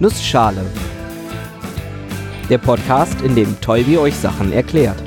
[0.00, 0.64] Nussschale.
[2.48, 5.02] Der Podcast, in dem Tolbi euch Sachen erklärt.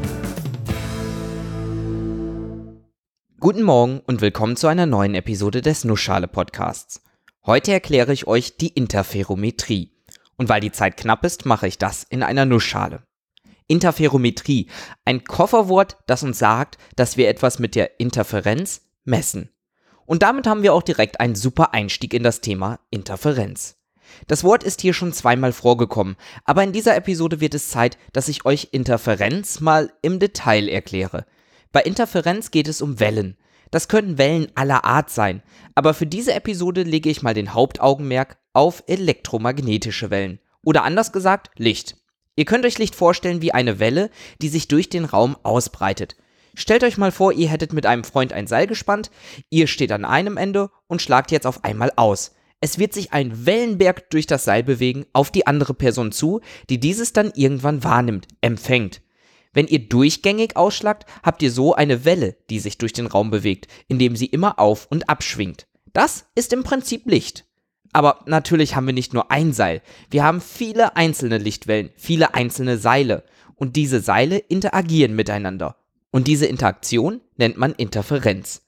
[3.40, 7.02] Guten Morgen und willkommen zu einer neuen Episode des Nussschale Podcasts.
[7.46, 9.94] Heute erkläre ich euch die Interferometrie.
[10.36, 13.04] Und weil die Zeit knapp ist, mache ich das in einer Nussschale.
[13.68, 14.68] Interferometrie,
[15.06, 19.52] ein Kofferwort, das uns sagt, dass wir etwas mit der Interferenz messen.
[20.06, 23.81] Und damit haben wir auch direkt einen super Einstieg in das Thema Interferenz.
[24.28, 26.16] Das Wort ist hier schon zweimal vorgekommen,
[26.46, 31.26] aber in dieser Episode wird es Zeit, dass ich euch Interferenz mal im Detail erkläre.
[31.72, 33.38] Bei Interferenz geht es um Wellen.
[33.72, 35.42] Das können Wellen aller Art sein,
[35.76, 40.40] aber für diese Episode lege ich mal den Hauptaugenmerk auf elektromagnetische Wellen.
[40.64, 41.96] Oder anders gesagt, Licht.
[42.36, 44.10] Ihr könnt euch Licht vorstellen wie eine Welle,
[44.42, 46.16] die sich durch den Raum ausbreitet.
[46.54, 49.10] Stellt euch mal vor, ihr hättet mit einem Freund ein Seil gespannt,
[49.50, 52.34] ihr steht an einem Ende und schlagt jetzt auf einmal aus.
[52.62, 56.80] Es wird sich ein Wellenberg durch das Seil bewegen auf die andere Person zu, die
[56.80, 59.02] dieses dann irgendwann wahrnimmt, empfängt.
[59.52, 63.68] Wenn ihr durchgängig ausschlagt, habt ihr so eine Welle, die sich durch den Raum bewegt,
[63.88, 65.66] indem sie immer auf und abschwingt.
[65.92, 67.46] Das ist im Prinzip Licht.
[67.94, 72.78] Aber natürlich haben wir nicht nur ein Seil, wir haben viele einzelne Lichtwellen, viele einzelne
[72.78, 73.24] Seile.
[73.56, 75.76] Und diese Seile interagieren miteinander.
[76.10, 78.62] Und diese Interaktion nennt man Interferenz.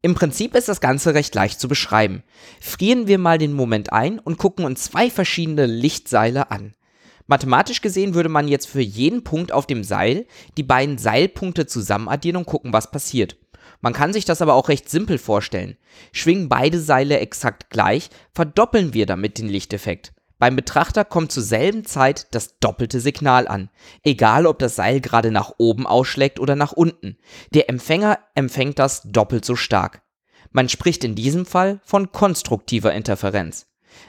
[0.00, 2.22] Im Prinzip ist das Ganze recht leicht zu beschreiben.
[2.60, 6.74] Frieren wir mal den Moment ein und gucken uns zwei verschiedene Lichtseile an.
[7.26, 10.26] Mathematisch gesehen würde man jetzt für jeden Punkt auf dem Seil
[10.56, 13.36] die beiden Seilpunkte zusammen addieren und gucken, was passiert.
[13.80, 15.76] Man kann sich das aber auch recht simpel vorstellen.
[16.12, 20.12] Schwingen beide Seile exakt gleich, verdoppeln wir damit den Lichteffekt.
[20.38, 23.70] Beim Betrachter kommt zur selben Zeit das doppelte Signal an,
[24.04, 27.18] egal ob das Seil gerade nach oben ausschlägt oder nach unten.
[27.54, 30.02] Der Empfänger empfängt das doppelt so stark.
[30.52, 33.66] Man spricht in diesem Fall von konstruktiver Interferenz.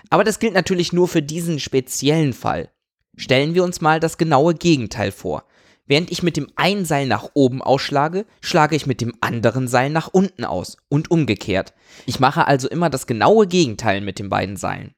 [0.09, 2.69] Aber das gilt natürlich nur für diesen speziellen Fall.
[3.17, 5.45] Stellen wir uns mal das genaue Gegenteil vor.
[5.87, 9.89] Während ich mit dem einen Seil nach oben ausschlage, schlage ich mit dem anderen Seil
[9.89, 11.73] nach unten aus und umgekehrt.
[12.05, 14.93] Ich mache also immer das genaue Gegenteil mit den beiden Seilen.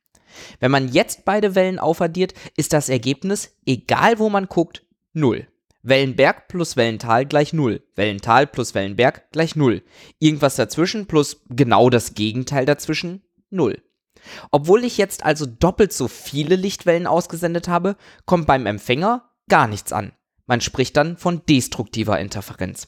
[0.59, 4.83] Wenn man jetzt beide Wellen aufaddiert, ist das Ergebnis, egal wo man guckt,
[5.13, 5.47] 0.
[5.83, 7.81] Wellenberg plus Wellental gleich 0.
[7.95, 9.81] Wellental plus Wellenberg gleich 0.
[10.19, 13.81] Irgendwas dazwischen plus genau das Gegenteil dazwischen 0.
[14.51, 19.91] Obwohl ich jetzt also doppelt so viele Lichtwellen ausgesendet habe, kommt beim Empfänger gar nichts
[19.91, 20.13] an.
[20.45, 22.87] Man spricht dann von destruktiver Interferenz.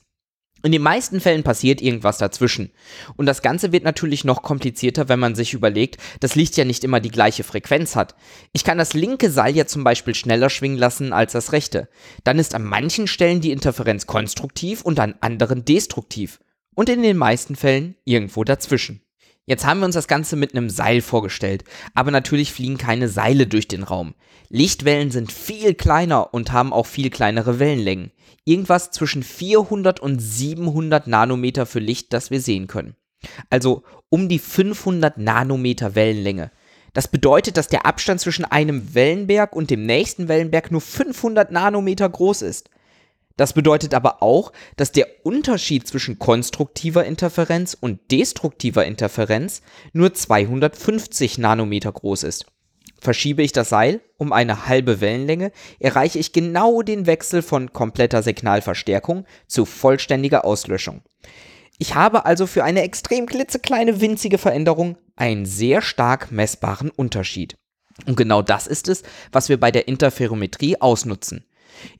[0.66, 2.72] In den meisten Fällen passiert irgendwas dazwischen.
[3.18, 6.86] Und das Ganze wird natürlich noch komplizierter, wenn man sich überlegt, dass Licht ja nicht
[6.86, 8.16] immer die gleiche Frequenz hat.
[8.54, 11.90] Ich kann das linke Seil ja zum Beispiel schneller schwingen lassen als das rechte.
[12.24, 16.40] Dann ist an manchen Stellen die Interferenz konstruktiv und an anderen destruktiv.
[16.74, 19.03] Und in den meisten Fällen irgendwo dazwischen.
[19.46, 23.46] Jetzt haben wir uns das Ganze mit einem Seil vorgestellt, aber natürlich fliegen keine Seile
[23.46, 24.16] durch den Raum.
[24.48, 28.12] Lichtwellen sind viel kleiner und haben auch viel kleinere Wellenlängen.
[28.46, 32.96] Irgendwas zwischen 400 und 700 Nanometer für Licht, das wir sehen können.
[33.50, 36.52] Also um die 500 Nanometer Wellenlänge.
[36.94, 42.08] Das bedeutet, dass der Abstand zwischen einem Wellenberg und dem nächsten Wellenberg nur 500 Nanometer
[42.08, 42.70] groß ist.
[43.36, 49.62] Das bedeutet aber auch, dass der Unterschied zwischen konstruktiver Interferenz und destruktiver Interferenz
[49.92, 52.46] nur 250 Nanometer groß ist.
[53.00, 58.24] Verschiebe ich das Seil um eine halbe Wellenlänge, erreiche ich genau den Wechsel von kompletter
[58.24, 61.02] Signalverstärkung zu vollständiger Auslöschung.
[61.80, 67.56] Ich habe also für eine extrem klitzekleine winzige Veränderung einen sehr stark messbaren Unterschied.
[68.06, 71.46] Und genau das ist es, was wir bei der Interferometrie ausnutzen.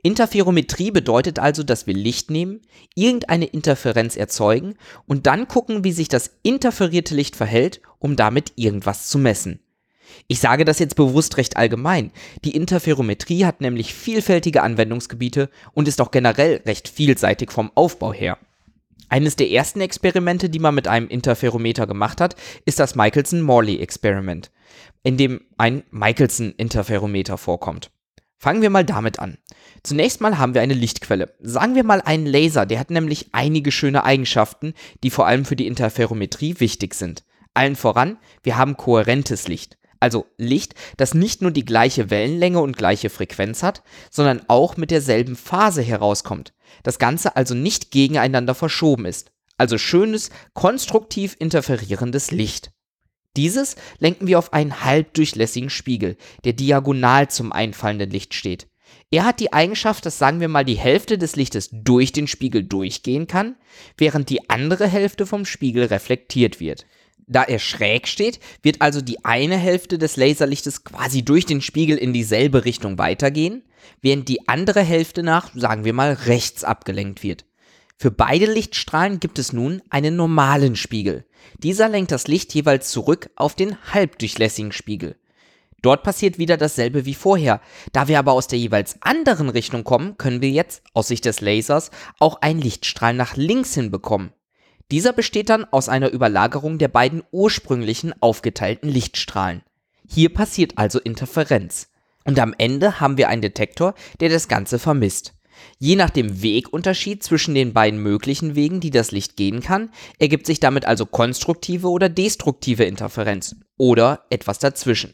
[0.02, 2.62] Interferometrie bedeutet also, dass wir Licht nehmen,
[2.96, 4.76] irgendeine Interferenz erzeugen
[5.08, 9.60] und dann gucken, wie sich das interferierte Licht verhält, um damit irgendwas zu messen.
[10.28, 12.12] Ich sage das jetzt bewusst recht allgemein.
[12.44, 18.38] Die Interferometrie hat nämlich vielfältige Anwendungsgebiete und ist auch generell recht vielseitig vom Aufbau her.
[19.10, 22.36] Eines der ersten Experimente, die man mit einem Interferometer gemacht hat,
[22.66, 24.52] ist das Michelson-Morley-Experiment,
[25.04, 27.92] in dem ein Michelson-Interferometer vorkommt.
[28.44, 29.38] Fangen wir mal damit an.
[29.84, 31.34] Zunächst mal haben wir eine Lichtquelle.
[31.40, 35.56] Sagen wir mal einen Laser, der hat nämlich einige schöne Eigenschaften, die vor allem für
[35.56, 37.24] die Interferometrie wichtig sind.
[37.54, 39.78] Allen voran, wir haben kohärentes Licht.
[40.02, 43.82] Also Licht, das nicht nur die gleiche Wellenlänge und gleiche Frequenz hat,
[44.12, 46.54] sondern auch mit derselben Phase herauskommt.
[46.84, 49.32] Das Ganze also nicht gegeneinander verschoben ist.
[49.58, 52.73] Also schönes, konstruktiv interferierendes Licht.
[53.36, 58.68] Dieses lenken wir auf einen halbdurchlässigen Spiegel, der diagonal zum einfallenden Licht steht.
[59.10, 62.64] Er hat die Eigenschaft, dass sagen wir mal die Hälfte des Lichtes durch den Spiegel
[62.64, 63.56] durchgehen kann,
[63.98, 66.86] während die andere Hälfte vom Spiegel reflektiert wird.
[67.26, 71.98] Da er schräg steht, wird also die eine Hälfte des Laserlichtes quasi durch den Spiegel
[71.98, 73.64] in dieselbe Richtung weitergehen,
[74.02, 77.46] während die andere Hälfte nach, sagen wir mal, rechts abgelenkt wird.
[78.04, 81.24] Für beide Lichtstrahlen gibt es nun einen normalen Spiegel.
[81.60, 85.16] Dieser lenkt das Licht jeweils zurück auf den halbdurchlässigen Spiegel.
[85.82, 87.62] Dort passiert wieder dasselbe wie vorher.
[87.94, 91.40] Da wir aber aus der jeweils anderen Richtung kommen, können wir jetzt, aus Sicht des
[91.40, 94.34] Lasers, auch einen Lichtstrahl nach links hinbekommen.
[94.92, 99.62] Dieser besteht dann aus einer Überlagerung der beiden ursprünglichen aufgeteilten Lichtstrahlen.
[100.06, 101.88] Hier passiert also Interferenz.
[102.26, 105.36] Und am Ende haben wir einen Detektor, der das Ganze vermisst.
[105.80, 109.90] Je nach dem Wegunterschied zwischen den beiden möglichen Wegen, die das Licht gehen kann,
[110.20, 115.14] ergibt sich damit also konstruktive oder destruktive Interferenz oder etwas dazwischen.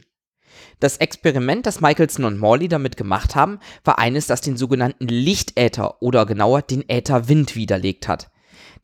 [0.80, 6.02] Das Experiment, das Michelson und Morley damit gemacht haben, war eines, das den sogenannten Lichtäther
[6.02, 8.32] oder genauer den Ätherwind widerlegt hat.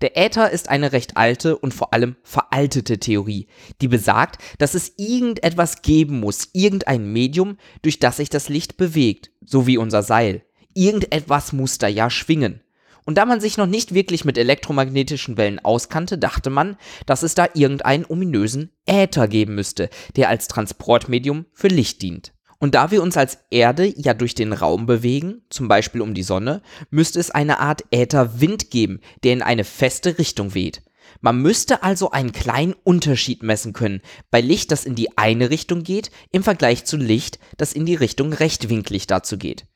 [0.01, 3.47] Der Äther ist eine recht alte und vor allem veraltete Theorie,
[3.81, 9.31] die besagt, dass es irgendetwas geben muss, irgendein Medium, durch das sich das Licht bewegt,
[9.45, 10.43] so wie unser Seil.
[10.75, 12.61] Irgendetwas muss da ja schwingen.
[13.05, 16.75] Und da man sich noch nicht wirklich mit elektromagnetischen Wellen auskannte, dachte man,
[17.05, 22.33] dass es da irgendeinen ominösen Äther geben müsste, der als Transportmedium für Licht dient.
[22.59, 26.23] Und da wir uns als Erde ja durch den Raum bewegen, zum Beispiel um die
[26.23, 30.81] Sonne, müsste es eine Art Ätherwind geben, der in eine feste Richtung weht.
[31.21, 34.01] Man müsste also einen kleinen Unterschied messen können
[34.31, 37.95] bei Licht, das in die eine Richtung geht, im Vergleich zu Licht, das in die
[37.95, 39.67] Richtung rechtwinklig dazu geht.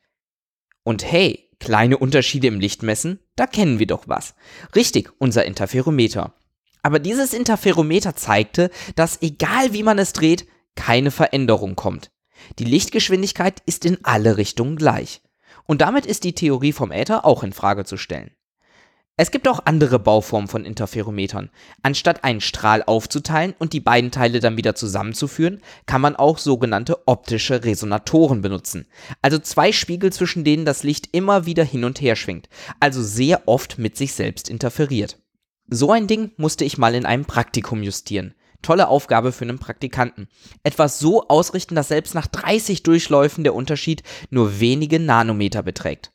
[0.84, 4.34] Und hey, Kleine Unterschiede im Lichtmessen, da kennen wir doch was.
[4.74, 6.34] Richtig, unser Interferometer.
[6.82, 12.10] Aber dieses Interferometer zeigte, dass egal wie man es dreht, keine Veränderung kommt.
[12.58, 15.20] Die Lichtgeschwindigkeit ist in alle Richtungen gleich.
[15.66, 18.30] Und damit ist die Theorie vom Äther auch in Frage zu stellen.
[19.16, 21.50] Es gibt auch andere Bauformen von Interferometern.
[21.82, 27.06] Anstatt einen Strahl aufzuteilen und die beiden Teile dann wieder zusammenzuführen, kann man auch sogenannte
[27.06, 28.86] optische Resonatoren benutzen.
[29.20, 32.48] Also zwei Spiegel, zwischen denen das Licht immer wieder hin und her schwingt,
[32.80, 35.18] also sehr oft mit sich selbst interferiert.
[35.68, 38.34] So ein Ding musste ich mal in einem Praktikum justieren.
[38.62, 40.28] Tolle Aufgabe für einen Praktikanten.
[40.62, 46.10] Etwas so ausrichten, dass selbst nach 30 Durchläufen der Unterschied nur wenige Nanometer beträgt.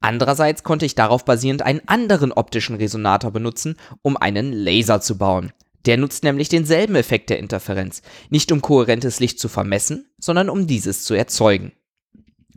[0.00, 5.52] Andererseits konnte ich darauf basierend einen anderen optischen Resonator benutzen, um einen Laser zu bauen.
[5.86, 10.66] Der nutzt nämlich denselben Effekt der Interferenz, nicht um kohärentes Licht zu vermessen, sondern um
[10.66, 11.72] dieses zu erzeugen.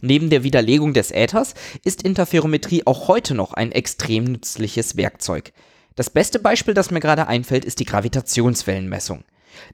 [0.01, 1.53] Neben der Widerlegung des Äthers
[1.83, 5.53] ist Interferometrie auch heute noch ein extrem nützliches Werkzeug.
[5.95, 9.23] Das beste Beispiel, das mir gerade einfällt, ist die Gravitationswellenmessung.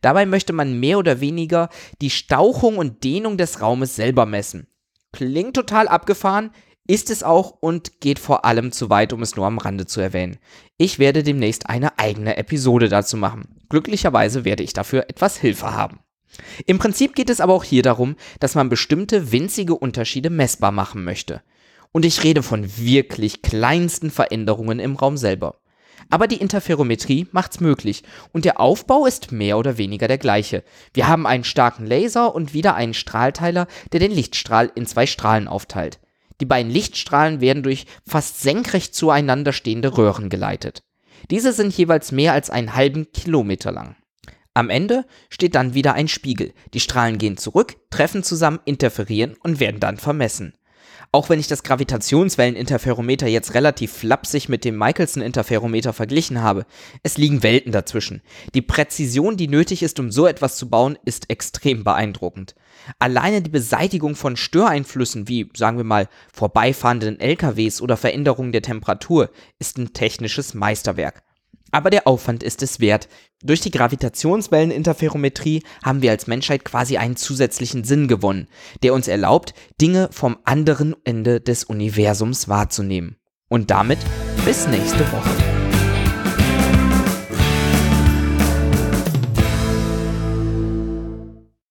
[0.01, 1.69] Dabei möchte man mehr oder weniger
[2.01, 4.67] die Stauchung und Dehnung des Raumes selber messen.
[5.13, 6.51] Klingt total abgefahren,
[6.87, 10.01] ist es auch und geht vor allem zu weit, um es nur am Rande zu
[10.01, 10.37] erwähnen.
[10.77, 13.59] Ich werde demnächst eine eigene Episode dazu machen.
[13.69, 15.99] Glücklicherweise werde ich dafür etwas Hilfe haben.
[16.65, 21.03] Im Prinzip geht es aber auch hier darum, dass man bestimmte winzige Unterschiede messbar machen
[21.03, 21.41] möchte.
[21.91, 25.59] Und ich rede von wirklich kleinsten Veränderungen im Raum selber.
[26.09, 30.63] Aber die Interferometrie macht's möglich und der Aufbau ist mehr oder weniger der gleiche.
[30.93, 35.47] Wir haben einen starken Laser und wieder einen Strahlteiler, der den Lichtstrahl in zwei Strahlen
[35.47, 35.99] aufteilt.
[36.39, 40.83] Die beiden Lichtstrahlen werden durch fast senkrecht zueinander stehende Röhren geleitet.
[41.31, 43.95] Diese sind jeweils mehr als einen halben Kilometer lang.
[44.53, 46.53] Am Ende steht dann wieder ein Spiegel.
[46.73, 50.53] Die Strahlen gehen zurück, treffen zusammen, interferieren und werden dann vermessen.
[51.11, 56.65] Auch wenn ich das Gravitationswelleninterferometer jetzt relativ flapsig mit dem Michelson-Interferometer verglichen habe,
[57.01, 58.21] es liegen Welten dazwischen.
[58.53, 62.55] Die Präzision, die nötig ist, um so etwas zu bauen, ist extrem beeindruckend.
[62.99, 69.29] Alleine die Beseitigung von Störeinflüssen wie, sagen wir mal, vorbeifahrenden LKWs oder Veränderungen der Temperatur
[69.59, 71.23] ist ein technisches Meisterwerk.
[71.71, 73.07] Aber der Aufwand ist es wert.
[73.43, 78.47] Durch die Gravitationswelleninterferometrie haben wir als Menschheit quasi einen zusätzlichen Sinn gewonnen,
[78.83, 83.17] der uns erlaubt, Dinge vom anderen Ende des Universums wahrzunehmen.
[83.49, 83.99] Und damit
[84.45, 85.56] bis nächste Woche.